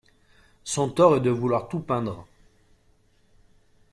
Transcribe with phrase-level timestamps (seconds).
[0.63, 2.25] Son tort est de vouloir tout peindre.